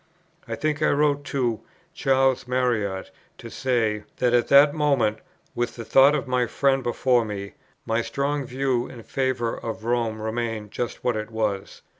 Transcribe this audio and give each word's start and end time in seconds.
I 0.47 0.55
think 0.55 0.81
I 0.81 0.89
wrote 0.89 1.23
to 1.25 1.59
Charles 1.93 2.47
Marriott 2.47 3.11
to 3.37 3.51
say, 3.51 4.01
that 4.17 4.33
at 4.33 4.47
that 4.47 4.73
moment, 4.73 5.19
with 5.53 5.75
the 5.75 5.85
thought 5.85 6.15
of 6.15 6.27
my 6.27 6.47
friend 6.47 6.81
before 6.81 7.23
me, 7.23 7.53
my 7.85 8.01
strong 8.01 8.43
view 8.43 8.87
in 8.87 9.03
favour 9.03 9.55
of 9.55 9.83
Rome 9.83 10.19
remained 10.19 10.71
just 10.71 11.03
what 11.03 11.15
it 11.15 11.29
was. 11.29 11.83